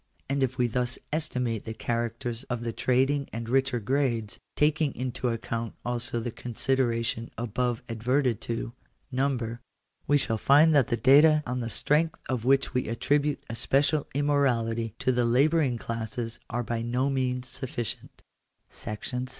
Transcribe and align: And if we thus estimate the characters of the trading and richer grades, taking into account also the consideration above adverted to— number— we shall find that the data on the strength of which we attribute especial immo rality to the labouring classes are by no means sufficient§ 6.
And 0.27 0.41
if 0.41 0.57
we 0.57 0.65
thus 0.65 0.97
estimate 1.13 1.65
the 1.65 1.75
characters 1.75 2.43
of 2.45 2.63
the 2.63 2.73
trading 2.73 3.29
and 3.31 3.47
richer 3.47 3.79
grades, 3.79 4.39
taking 4.55 4.95
into 4.95 5.27
account 5.29 5.75
also 5.85 6.19
the 6.19 6.31
consideration 6.31 7.29
above 7.37 7.83
adverted 7.87 8.41
to— 8.49 8.73
number— 9.21 9.61
we 10.07 10.17
shall 10.17 10.39
find 10.39 10.73
that 10.73 10.87
the 10.87 10.97
data 10.97 11.43
on 11.45 11.59
the 11.59 11.69
strength 11.69 12.17
of 12.27 12.45
which 12.45 12.73
we 12.73 12.87
attribute 12.87 13.43
especial 13.47 14.07
immo 14.15 14.33
rality 14.37 14.93
to 14.97 15.11
the 15.11 15.23
labouring 15.23 15.77
classes 15.77 16.39
are 16.49 16.63
by 16.63 16.81
no 16.81 17.07
means 17.11 17.47
sufficient§ 17.47 18.23
6. 18.73 19.13